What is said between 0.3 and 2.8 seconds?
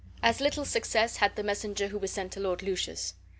little success had the messenger who was sent to Lord